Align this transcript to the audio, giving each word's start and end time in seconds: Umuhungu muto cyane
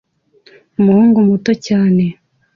Umuhungu 0.79 1.17
muto 1.27 1.51
cyane 1.67 2.05